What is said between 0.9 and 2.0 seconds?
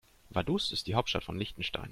Hauptstadt von Liechtenstein.